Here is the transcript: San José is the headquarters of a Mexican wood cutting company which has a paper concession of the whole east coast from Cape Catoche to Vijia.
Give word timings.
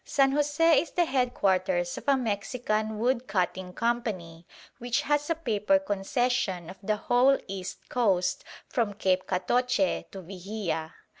San 0.03 0.33
José 0.33 0.81
is 0.81 0.89
the 0.89 1.05
headquarters 1.05 1.95
of 1.95 2.05
a 2.07 2.17
Mexican 2.17 2.97
wood 2.97 3.27
cutting 3.27 3.71
company 3.71 4.47
which 4.79 5.01
has 5.01 5.29
a 5.29 5.35
paper 5.35 5.77
concession 5.77 6.71
of 6.71 6.77
the 6.81 6.95
whole 6.97 7.37
east 7.47 7.87
coast 7.87 8.43
from 8.67 8.95
Cape 8.95 9.27
Catoche 9.27 10.05
to 10.09 10.23
Vijia. 10.23 10.93